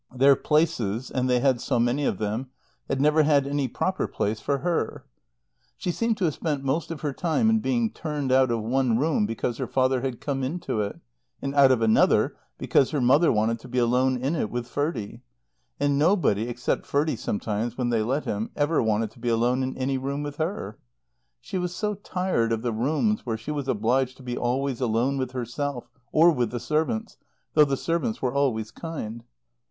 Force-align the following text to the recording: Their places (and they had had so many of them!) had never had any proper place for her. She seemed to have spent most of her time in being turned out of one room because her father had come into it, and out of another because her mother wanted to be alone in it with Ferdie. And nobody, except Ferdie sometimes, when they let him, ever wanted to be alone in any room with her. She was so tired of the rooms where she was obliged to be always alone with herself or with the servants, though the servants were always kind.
Their 0.15 0.35
places 0.35 1.11
(and 1.11 1.29
they 1.29 1.35
had 1.41 1.43
had 1.57 1.61
so 1.61 1.79
many 1.79 2.05
of 2.05 2.17
them!) 2.17 2.49
had 2.89 2.99
never 2.99 3.21
had 3.21 3.45
any 3.45 3.67
proper 3.67 4.07
place 4.07 4.39
for 4.39 4.57
her. 4.57 5.05
She 5.77 5.91
seemed 5.91 6.17
to 6.17 6.25
have 6.25 6.33
spent 6.33 6.63
most 6.63 6.89
of 6.89 7.01
her 7.01 7.13
time 7.13 7.51
in 7.51 7.59
being 7.59 7.91
turned 7.91 8.31
out 8.31 8.49
of 8.49 8.63
one 8.63 8.97
room 8.97 9.27
because 9.27 9.59
her 9.59 9.67
father 9.67 10.01
had 10.01 10.19
come 10.19 10.41
into 10.43 10.81
it, 10.81 10.99
and 11.39 11.53
out 11.53 11.71
of 11.71 11.83
another 11.83 12.35
because 12.57 12.89
her 12.89 12.99
mother 12.99 13.31
wanted 13.31 13.59
to 13.59 13.67
be 13.67 13.77
alone 13.77 14.17
in 14.17 14.35
it 14.35 14.49
with 14.49 14.65
Ferdie. 14.67 15.21
And 15.79 15.99
nobody, 15.99 16.49
except 16.49 16.87
Ferdie 16.87 17.15
sometimes, 17.15 17.77
when 17.77 17.89
they 17.91 18.01
let 18.01 18.25
him, 18.25 18.49
ever 18.55 18.81
wanted 18.81 19.11
to 19.11 19.19
be 19.19 19.29
alone 19.29 19.61
in 19.61 19.77
any 19.77 19.99
room 19.99 20.23
with 20.23 20.37
her. 20.37 20.79
She 21.39 21.59
was 21.59 21.75
so 21.75 21.93
tired 21.93 22.51
of 22.51 22.63
the 22.63 22.73
rooms 22.73 23.23
where 23.23 23.37
she 23.37 23.51
was 23.51 23.67
obliged 23.67 24.17
to 24.17 24.23
be 24.23 24.35
always 24.35 24.81
alone 24.81 25.19
with 25.19 25.33
herself 25.33 25.91
or 26.11 26.31
with 26.31 26.49
the 26.49 26.59
servants, 26.59 27.17
though 27.53 27.65
the 27.65 27.77
servants 27.77 28.19
were 28.19 28.33
always 28.33 28.71
kind. 28.71 29.23